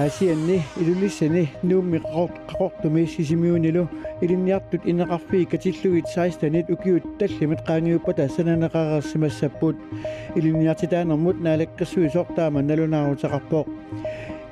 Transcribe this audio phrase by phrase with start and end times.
[0.00, 3.84] аасианни илулиссани нуумми qaqortumi sisimiunilu
[4.24, 9.76] ilinniartut ineqarfii katillugit saistanit ukiut tallimit qaangiuppa sananaqaqarsimassappuut
[10.36, 13.66] ilinniartitaanermut naalakkersuisortaama nalunaaruteqarpoq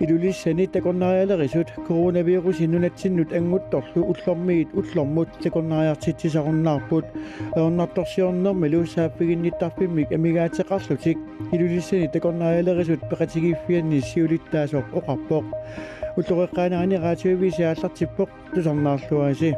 [0.01, 7.05] илулиссани такорнариалерисут коронавирус иннунатсиннут ангутторлу уллормигит уллормут такорнариартитсисаруннаарпут
[7.55, 11.19] аернарторсиорнэрми луусааффигинниттарпиммик амигаатеқарлутик
[11.53, 15.45] илулиссани такорнариалерисут пеқатигиффианни сиулиттаасоқ оқарпоқ
[16.19, 19.51] уллореққаанаани раатиувисааллартиппоқ тусарнаарлуаси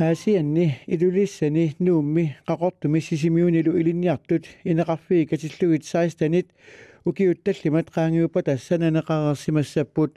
[0.00, 6.48] аасианни илулиссани нуумми qaqortumi sisimiunilu ilinniartut ineqarfii katillugit saistanit
[7.08, 10.12] ukiuttallimat qaangiuppa tassananеqarersimassapпут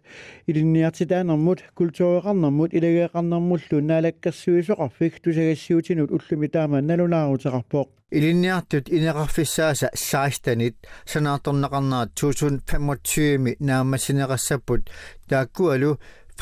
[0.48, 7.88] ilinniartitaanermut kultuureqarnermut ilageeqarnermullu naalakkersuisoqarfik tusagassiutinut ullumi taama nalunaaruteqarpoq
[8.18, 10.76] ilinniartut ineqarfissaasa saistanit
[11.14, 14.82] sanaatornaqarnaat 2025mi naammassineqassapпут
[15.30, 15.92] taakkualu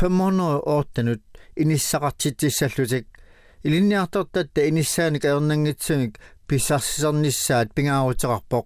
[0.01, 1.23] 500 oortanut
[1.63, 3.07] inissaqartitsissallutik
[3.63, 8.65] илинниартортатта иниссааник аернангитсумик писсарсисернissaат пингаарутеқарпоқ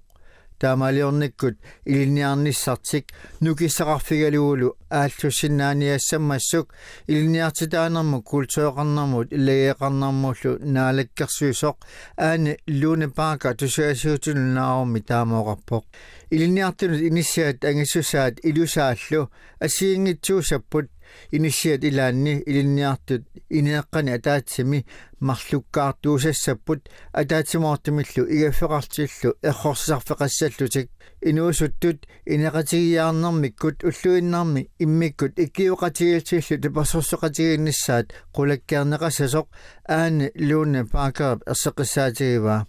[0.60, 3.06] таамалиорниккут илинниарниссартик
[3.44, 6.68] нукиссақарфигалуулу ааллуссиннааниассаммассук
[7.08, 11.78] илинниартитаанерму культуоқарнэрмут иллагеэқарнэрмуллу наалаккерсуисоқ
[12.18, 15.84] аани луне паака тусуасиутуннаарми таамаоқарпоқ
[16.34, 19.30] илинниартунут иниссаат ангиссусаат илусааллу
[19.66, 20.88] асиингитсуусаппут
[21.32, 24.80] inisiat ilaanni ilinniartut ineeqqani ataatsimi
[25.28, 26.82] марлуккаартуусассаппут
[27.22, 30.90] атаатсимоортимиллу игаффеқартиллу эрхорсисарфеқассаллутик
[31.30, 32.00] инуусуттут
[32.34, 39.48] инеқатигиаарнэрмиккут уллуиннарми иммиккут иккиуқатигилтиллу тапассорсоқатигиннссаат қулаккиарнеқассасоқ
[39.98, 42.68] аани лууна паакаап ерсеқиссаатигиваа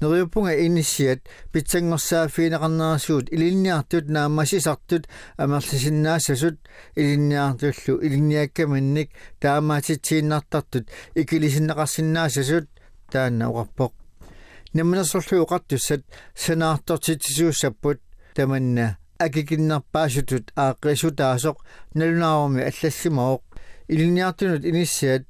[0.00, 1.20] нериуппунга инисиат
[1.52, 5.08] питсангорсааффиинеқарнерасуут илинниартут наамасисартут
[5.38, 6.56] амерлисиннаассасут
[6.94, 12.68] илинниартуллу илинниаккаманник таамаатитсииннартартут икилисиннеқарсиннаассасут
[13.10, 13.92] таанна уқарпоқ
[14.74, 16.02] намнасорлу уқартуссат
[16.34, 18.00] санаартортитсуussapпут
[18.34, 21.56] таманна акикиннерпаасутут ааққисутаасоқ
[21.94, 23.42] налунаарми аллассимаоқ
[23.88, 25.24] илинниартунут иниссиат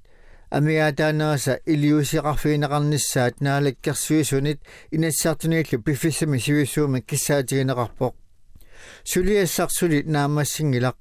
[0.51, 8.15] амигаатаанааса илиусиқарфиинеқарнissaат наалаккерсуисунит инассаартунииллу пиффиссами сивиссуума киссаатигинеқарпоқ
[9.05, 10.97] сулиассарсули наамассингилақ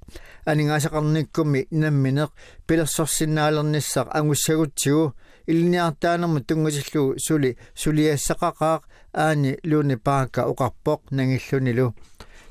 [0.45, 2.31] анингаасақарниккуми намминеқ
[2.67, 5.13] пилерсорсиннаалерниссақ ангуссагутсигу
[5.51, 8.81] илниартаанерму тунгасиллу сули сулиассақақаақ
[9.13, 11.93] аани луни паака оқарпоқ нангиллунилу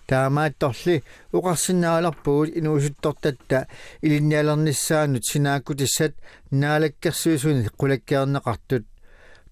[0.06, 3.66] таамаатторли уқарсинааларпуут инуусуттортатта.
[4.02, 6.14] Илинниалернissaанут синааккутиссат
[6.50, 8.84] наалаккерсуисуни қулаккиарнеқартут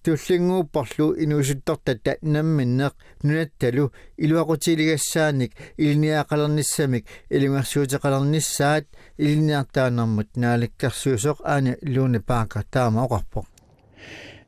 [0.03, 2.17] туллингууппарлу инуусуттортатта.
[2.21, 2.93] Намминнеқ.
[3.23, 3.91] Нунатталу.
[4.17, 5.51] Илуақутилигассааник.
[5.77, 8.85] Илниаақалерниссамик илунгерсуутеқалерниссаат
[9.17, 11.37] илниартаанермут наалаккерсуусоқ.
[11.43, 13.45] Аани лууни паака таама оқарпоқ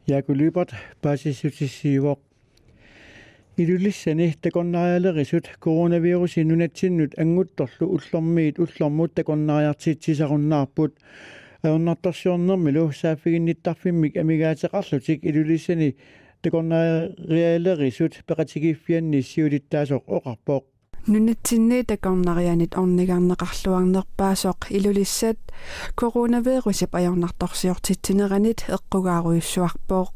[0.08, 0.70] якулибат
[1.02, 2.20] пасисутиссиивоқ
[3.57, 10.93] илулиссани такорнариалерисут коронавирус инунатсиннут ангутторлу уллормиит уллормут такорнариартитсисаруннаарпут
[11.63, 15.97] аернартарсиорнэрмилу сааффигинниттарфиммик амигаатеқарлутик илулиссани
[16.43, 20.63] такорнариалерисут пеқатигиффианни сиулиттаасоқ оқарпоқ
[21.07, 25.39] нунатсиннии такорнарианит орнигарнеқарлуарнерпаасоқ илулиссат
[25.95, 30.09] коронавирусип аернарторсиортитсинеранит эққугааруйуссуарпоқ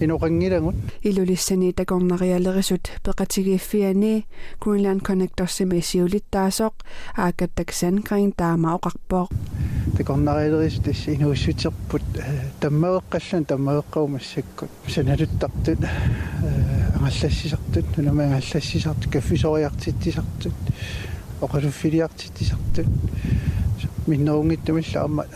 [0.00, 4.24] инуқангилагут илулиссани такорнариалерисут пеқатигииффиани
[4.58, 6.74] куинлан коннекторсими сиулиттаасоқ
[7.16, 9.28] аакаттаксан крин таама оқарпоқ
[9.96, 12.02] такорнариалерис тасси инуussутерпут
[12.60, 15.78] таммаеққаллан таммаеққаумассаккут саналуттартут
[16.96, 20.54] ангаллассисартут нунама ангаллассисартут каффисориартитсисартут
[21.40, 22.86] оқалуффилиартитсисартут
[24.06, 25.26] миннерунгиттамилла амма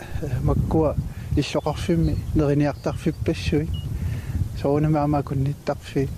[0.43, 0.95] маккуа
[1.35, 3.69] иллоқарфимми нериниартарфиппассуи
[4.60, 6.08] соонамаама кунниттарфи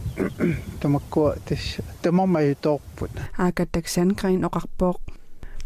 [0.80, 4.98] тамаккуа тасса тамармаюторпут аакаттаксан крин оқарпоқ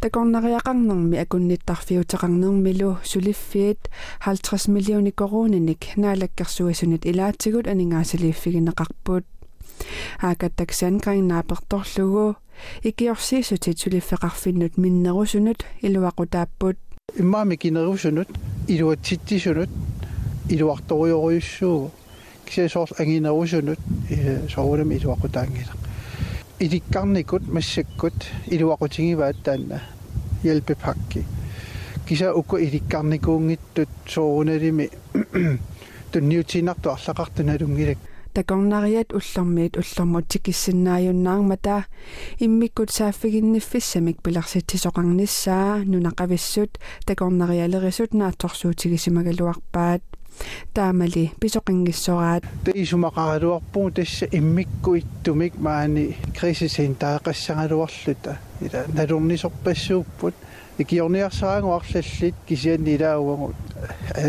[0.00, 3.91] такорнариақарнэрми акунниттарфиутеқарнэрмилу сулиффиит
[4.25, 9.25] 50 миллиони корониник наалаккерсуасунит илаатсигут анингаасалииффигинеқарпут
[10.23, 12.37] аакаттаксан крин нааперторлугу
[12.83, 16.79] икиорсиисутит сулиффеқарфиннут миннерусунут илуақутааппут
[17.17, 18.29] иммаами кинерусунут
[18.69, 19.71] илуатситтисунут
[20.49, 21.91] илуарториоруйуссуугу
[22.45, 23.80] кисасоор ангинерусунут
[24.54, 25.74] соорум илуақутаангила
[26.60, 28.18] иликкарникут массаккут
[28.48, 29.81] илуақутингиваат таанна
[30.44, 31.25] hjælpepakki
[32.07, 34.90] киса укку иликкарникуунгиттут сооруналими
[36.12, 37.98] тунниутинарту арлақартуналунгилак
[38.34, 41.86] такорнariat уллэрмиит уллэрмут тикиссиннааюннаармата
[42.39, 50.04] иммиккут сааффигинниффиссамик пиларситсисоқарниссаа нунақависсут такорнариалерисут наатторсуутигисимагалуарпаат
[50.75, 60.35] таамали писоқингиссораат таисумақаралуарпугу тасса иммикку иттумик маани крисисин таақассангалуарлута ила налурнисорпассууппут
[60.79, 62.97] икиорниарсаангуарлаллит кисианни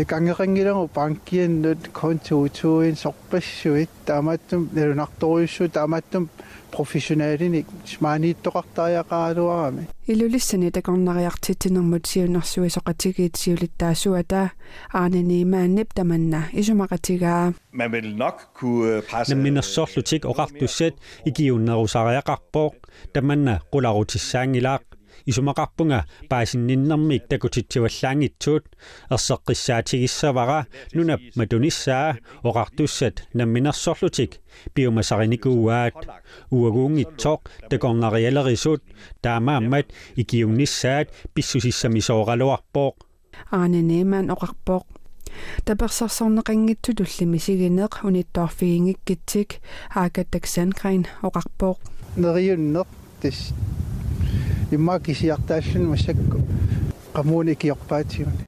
[0.07, 6.29] kangerangirang pankien nut kontuutuin sorpassuit taamattum nerunartoruissu taamattum
[6.75, 14.49] professionaalinik smaaniittoqartaajaqaaluarami ilulissani takornariartitinermut siunarsuи soqatigiit siulittaasuata
[14.93, 16.41] aarniniimaannip tamanna.
[16.53, 20.95] Isumaqatiga man vil nok kunne passe namminersorlutik oqartusset
[21.31, 22.75] igiunnerusariaqarpooq
[23.13, 24.94] tamanna qularutissaangilaaq
[25.30, 28.64] исумақарпунга паасинниннэрмик такутитсиваллаангитсуут
[29.14, 32.18] ерсеққиссаатигиссавара нунап матуниссаа
[32.48, 34.32] оқартуссат намминерсоорлутик
[34.74, 35.96] биомасариникууаат
[36.50, 37.40] уагуунгитсоқ
[37.70, 38.82] такорнариалерисут
[39.22, 39.86] таамааммат
[40.20, 42.90] икиуннissaат писсусиссамисооралуарпоо
[43.58, 44.84] aaneneemaan oqarpoq
[45.66, 49.50] таперсарсорнеқангитсу туллими сигинеқ униттоорфигингиккитсик
[50.00, 51.78] аакаттаксанграйн оqarpoq
[52.22, 52.88] нериуннеқ
[53.20, 53.38] тис
[54.70, 56.38] имма кисиартааллун массакку
[57.14, 58.46] qamuni kiorpaatiuni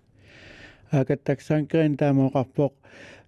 [0.93, 2.73] аакаттаксангрин таамаоqarpoq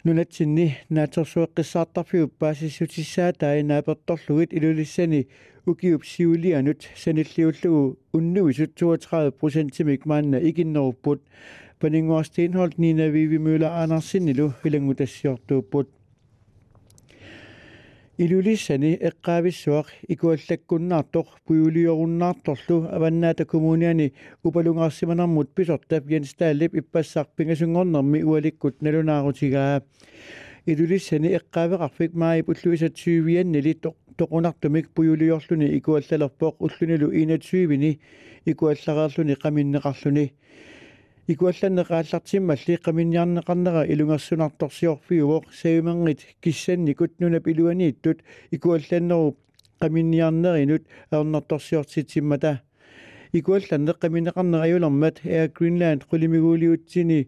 [0.05, 5.29] нунатсинни наатерсуэққиссаартарфиуп паасиссутиссаа таинааперторлугит илулиссани
[5.67, 11.23] укиуп сиулианут саниллиуллугу уннуисут 32% маанна икиннеруппут
[11.81, 15.89] панингуарстиинхолт нина виви мюла анарсиннилу илангутассиортууппут
[18.19, 24.13] илулиссани эққаависсуақ икуаллаккуннаартоқ пуюлиоруннаарторлу аваннаата коммуниани
[24.45, 29.83] упалунгарсиманармут писортап Jens Dahlip иппассаар пингасунгорнэрми уаликкут налунаарутигаа
[30.67, 33.81] илулиссани эққаавеқарфик маип уллуисатсуивианнили
[34.19, 37.99] тоқунартумик пуюлиорлуни икуаллалерпоқ уллунилу инатсуивини
[38.47, 40.33] икуаллареерлуни қаминнеқарлуни
[41.30, 49.38] Икуалланнеқааллартиммалли қаминниарнеқарнера илунгерсунарторсиорфиувоқ савимангит киссанникут нунап илуанииттут икуалланнеру
[49.82, 52.54] qaminiarnerinut aornartorsiortittimmata
[53.34, 57.28] икуалланне qamineqarnera ajulермат Air Greenland qulimiguuliutsini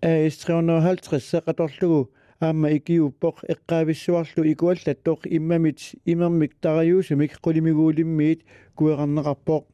[0.00, 2.00] AS 350 qatorlugu
[2.40, 8.40] аама икиуппоқ эққаависсуарлу икуаллаттоқ иммамит имермик тариусумик qulимигуулиммиит
[8.78, 9.64] куеқарнеқарпоқ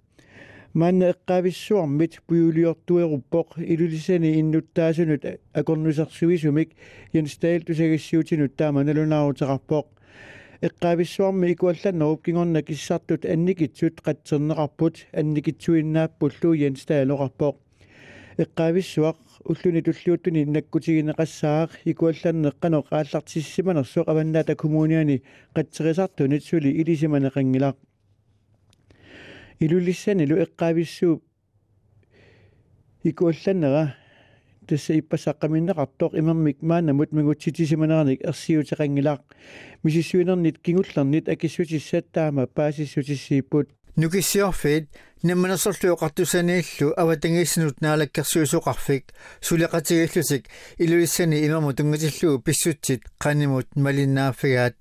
[0.73, 6.71] манна эққависсуармит пуюлиортуеруппоқ илулисани иннуттаасунут акорнусарсуисумик
[7.13, 9.87] Jens Dahl тусагиссуутинут таама налунаарутеқарпоқ
[10.63, 17.57] эққависсуарми икуалланнеруп кигорна киссартут анникитсут қатсернеқарпут анникитсуиннааппуллуу Jens Dahl оқарпоқ
[18.39, 19.17] эққависсуақ
[19.51, 25.23] уллуни туллууттуни наккутигинеқассаақ икуалланнеққано qaallартиссиманерсоқ аваннаата коммуниани
[25.57, 27.77] қатсерисартунит сули илисиманеқангилақ
[29.61, 31.23] илулиссанилу эққаависсуу
[33.05, 33.95] икуалланнера
[34.67, 39.21] тасса иппасаққаминнеқартоқ имермик маанамут мигутситисиманерник ерсиутеқангилаақ
[39.83, 44.89] мисиссуинернит кигуллернит акиссутиссаттаама паасиссутиссииппут нукиссиорфит
[45.23, 49.05] намманерсорлуоқартусанииллу аватангиссинут наалаккерсуисоқарфик
[49.43, 50.47] сулеқатигиллусик
[50.79, 54.77] илулиссани имаму тунгатиллуу писсутсит қанимут малиннааффигаат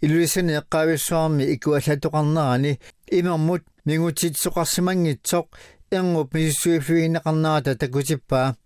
[0.00, 2.78] илулиссани эққаависсуарми икуаллатоқарнерани
[3.10, 5.46] имаммут мигутситсоқарсимангитсоқ
[5.90, 8.56] эрнуп миссуифигинеқарнаата такутиппаа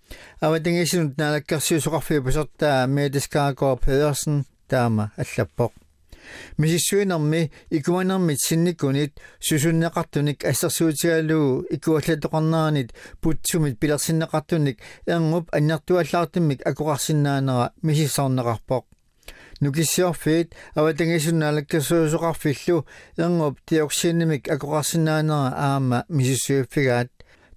[0.40, 5.72] аватангисинут наалаккерсиусоқарфиу пасертаа медискаако педерсен таама аллаппоқ.
[6.58, 18.84] Мисиссуинерми икуанермит синникунит сусуннеқартуник ассерсуутигалуу икуаллатоқарнааранит путсумит пилерсиннеқартуник эрнуп аннартуаллаартиммик акоқарсинаанера мисиссарнеқарпоқ
[19.60, 22.86] нукиссиорфиит аватангисуннаалаккерсуусоқарфиллу
[23.16, 27.10] эрнуп тиоксинимик акоқарсинаанера аама мисиссуиффигаат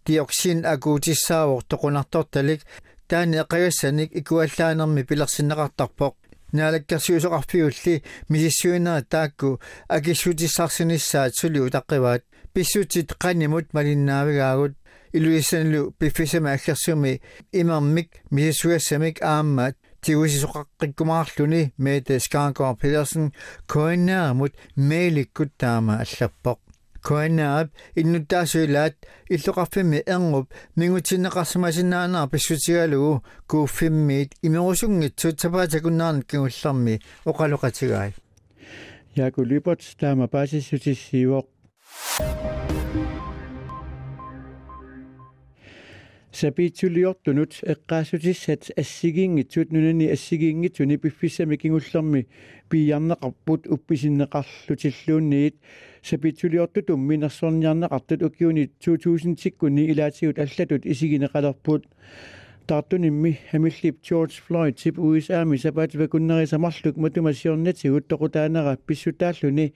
[0.05, 2.61] тиоксин акуутиссаавор тоқунарторталик
[3.07, 6.13] таани эқагассаник икуаллаанерми пилерсиннеқартарпоқ
[6.51, 14.77] наалаккерсуусоқарфиулли мисиссуинера таакку акиссутиссарсинissaат сули утаққиваат писсутит қанимут малиннаавигаагут.
[15.11, 23.33] Илуиссанлу пиффисама аллерсуми имермик мисиссуассамик аама тигусисоқаққиккумаарлүни меете скаанкор педерсен
[23.67, 26.59] коиннаамут мейликкут таама аллаппоқ.
[27.03, 27.67] Коиннаап
[27.99, 28.95] иннуттаасуилаат
[29.29, 38.13] иллоқарфимми эрнуп мингутиннеқарсимасиннаанаа писсутигалугу кууффиммиит имерусунгитсут сапаатакуннаарнит кигулларми оқалоқатигаай.
[39.15, 41.45] Яку либот таама паасиссутиссиивоқ
[46.33, 52.27] сапиитсулиортунут эққаасутиссат ассигиингитсут нунани ассигиингитсуни пиффиссами кингуллерми
[52.69, 55.55] пиярнеқарпут упписиннеқарлутиллуунниит
[56.01, 61.85] сапиитсулиортутум минерсорниарнеқартут укиуни 2000 тиккуни илаатигут аллатут исигинеқалерпут
[62.65, 69.73] таартунимми хамиллип George Floyd тип USA-ми сапаатива куннери самарлук матумассиорнатигут тоқутаанера писсутааллуни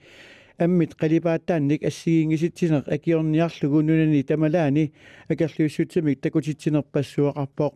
[0.57, 4.93] аммит қалипааттаанник ассигингиситсинеқ акиорниарлугу нунани тамалаани
[5.29, 7.73] акерлуиссутсимик такутитсинерпассуақарпоқ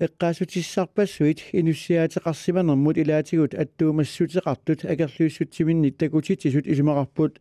[0.00, 7.38] эққаасутиссарпассуит инуссиаатеқарсиманермут илаатигут аттуумассутеқартут акерлуиссутсиминник такутитсисут исумақарпут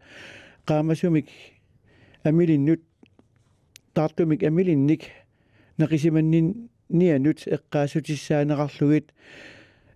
[0.68, 1.28] qaamасумик
[2.24, 2.82] амилиннут
[3.94, 5.02] таартумик амилинник
[5.78, 9.12] нақисиманнин нианут эққаасутиссаанеқарлугит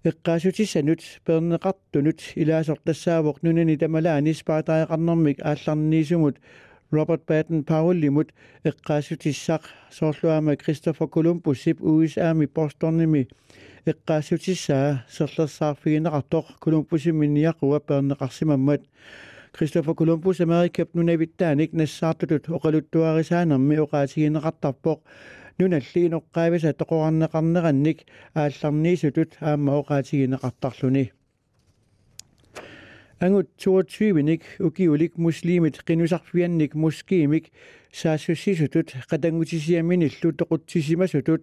[0.04, 6.38] эққаасутиссанут пернеқартунут илаасортассаавоқ нунани тамалаани спаатаақарнэрмик аалларниисумут
[6.92, 8.30] Роберт Baden Powell-лимут
[8.64, 13.28] эққаасутиссақ соорлуама Кристофер Колумбусип USA-ми Бостонними
[13.86, 18.82] эққаасутиссаа серлерсаарфигинеқартоқ Колумбусиминниақуа пернеқарсимаммат
[19.52, 23.76] Кристофер Колумбус Америкап нунавиттааник нассаартутут оқалуттуарисаанерми
[25.61, 27.99] оқаатигинеқартарпоқ нуналлиинеққаависа тоқораннеқарнеранник
[28.35, 31.13] аалларниисутут аама оқаатигинеқартарлуни
[33.21, 37.53] ангут 22-ник укиулик муслимит qinusarfiannik muskiimik
[37.93, 41.43] saassуссисутут qatangutisiaminillu toqutsisimasutut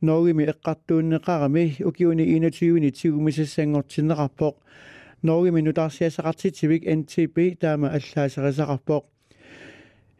[0.00, 4.56] noogimi eqqartuunneqarami ukiuni 21-ni tigumisassangortinneqarpoq
[5.22, 9.04] noogimi nutarsiasaqartitsivik NTB taama allaaserisaqarpoq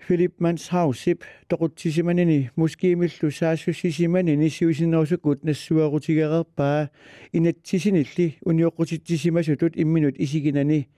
[0.09, 6.89] Philip Manshausip toqutsissimanini muskiimillu saassуссисиманини сиусиннерусуккут нассуарутигерерпаа
[7.35, 10.89] инатсисинилли униоққутитсисимасутут имминут исигинани.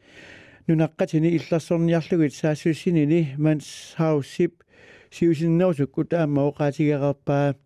[0.68, 4.52] Нунаққатини илларсорниарлугит саассуссинини Manshausip
[5.10, 7.56] сиусиннерусуккут таама оқаатигерерпаа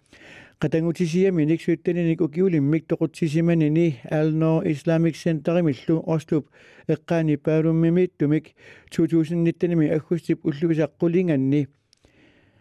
[0.59, 6.49] qatangutisiaminik suittaninik ukiulimmik toqutsisimанини Alnor Islamic Center-имиллу Ослуп
[6.87, 8.51] эққаани паалуммимииттумик
[8.91, 11.67] 2019-ми аггустип уллугисаққулинганни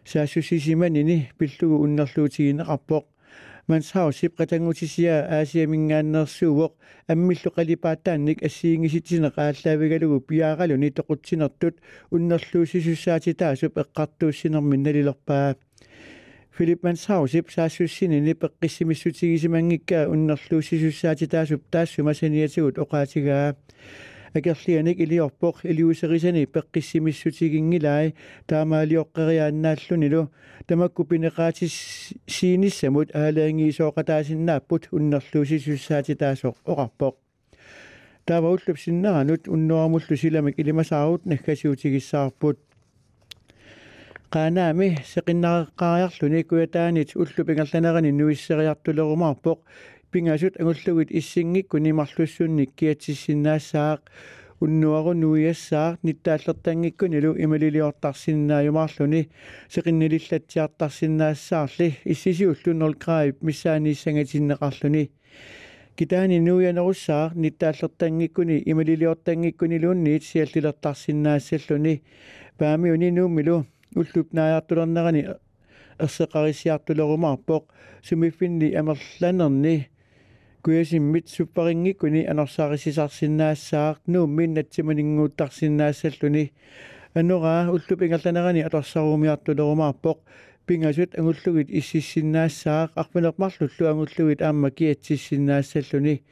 [0.04, 3.04] саассусисиманини пиллугу уннерлуутигинеқарпоқ
[3.68, 6.72] мансаусип qatangutisia аасиамингааннерсууоқ
[7.12, 11.74] аммиллу қалипааттаанник ассиингиситсинеқ ааллаавигалугу пиааралуни тоқутсинертут
[12.14, 14.86] уннерлуусисуссаатитаасуп эққартууссинермин
[16.52, 23.54] налилерпаа Philip Manshausip saassусsinini peqqissimissutigisimangikkaa unnerluussisussаати таасуп таассумасаниатигут оqaатигаа
[24.34, 28.14] акерлианик илиорпоқ илиусерисани пеққиссимиссутигингилаи
[28.50, 30.30] таамаалиоққериааннааллунилу
[30.66, 31.74] тамакку пинеқаатис
[32.26, 37.14] сииниссамут аалаангиисооқатаасиннааппут уннерлуусисуссаати таасоқ оқарпоқ
[38.26, 42.58] таавауллуп синнеранут уннуармуллу силамик илимасаарут наггасиутигиссаарпут
[44.33, 49.59] qaanaami seqinnareqqaariarluni kuyataanit ullupingerlanerani nuisseriartulerumarpoq
[50.11, 54.01] pingasut angullugit issinngikku nimarlussunnik kiatissinnaassaaq
[54.65, 59.21] unnuaru nuiassaaq nittaallertanngikku nilu imaliliortarsinnaajumaarluni
[59.75, 65.03] seqinnilillatiartarsinnaassaarli issisiullunnerlqaayip missaaniissangatinneqarluni
[65.95, 71.95] kitaani nuuyanerussaaq nittaallertangikkuni imaliliortangikkuni luunniit siallilertarsinnaassalluni
[72.57, 73.57] paami uni nuummilu
[74.33, 75.23] нааяртулернерани
[75.99, 77.63] ерсеқарисиартулерумаарпоқ
[78.01, 79.89] сумиффинни амерланерни
[80.63, 86.51] куясиммит суппарингиккуни анерсаарисисарсиннаассаақ нууммин натсиманингууттарсиннаассаллуни
[87.15, 90.17] аннураа уллуп ингерланерани аторсарумиартулерумаарпоқ
[90.65, 96.23] пингасут ангуллугит иссиссиннаассаақ арпинермарлуллу ангуллугит аама киатсиссиннаассаллуни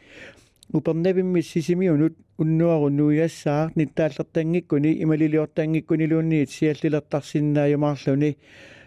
[0.73, 8.31] упернавимми сисимиунут уннуару нуиассаа ниттааллертангиккуни ималилиортангиккунилуунниит сиаллилертарсиннааюмаарлуни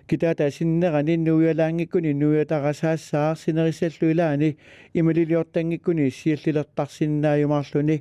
[0.09, 4.57] китаата синнерани нуиалаангиккуни нуиатарасаассаа синерисаллуилаани
[4.99, 7.97] ималилиортангиккуни сиаллилертарсиннааюмаарлуни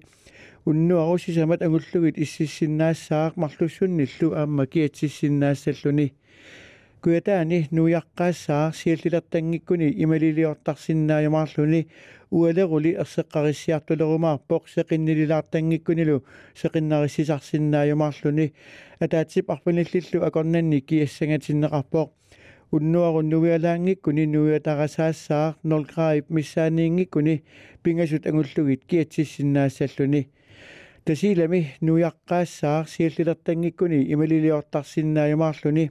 [0.66, 6.14] уннуару сисамат агуллугит иссиссиннаассаақ марлуссунниллу аама киатсиссиннаассаллуни
[7.03, 11.87] куятаани нуяққаассаа сиаллилертангиккуни ималилиортарсиннааюмаарлуни
[12.31, 16.17] уалерули ерсеққариссиартулерумаарпоқ сеқиннилилаартангиккунилу
[16.61, 18.47] сеқиннариссисарсиннааюмаарлуни
[19.05, 22.09] атаатсип арпаниллиллу акорнанни киассангатиннеқарпоқ
[22.73, 27.43] уннуарун нуиалаангиккуни нуиатарасаассаа нолграип миссааниингиккуни
[27.83, 30.29] пингасут ангуллугит киатсиссиннаассаллуни
[31.05, 35.91] тасилами нуяққаассаа сиаллилертангиккуни ималилиортарсиннааюмаарлуни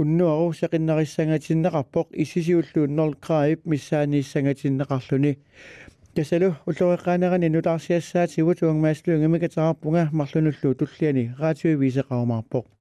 [0.00, 5.32] уннуару сеқиннарissangatinnaqarpoq issisiulluun 0 graip missaaniissangatinnaqarluni
[6.16, 12.76] касалу уллуреққаанерани нулаарсиассаатигу туангмааслунгами катарарпунга марлунуллу туллиани раатиуи висеқарумаарпоқ